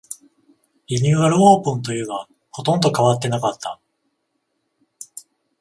[0.87, 3.79] リニューアルオープンというが、ほとんど変わってなかった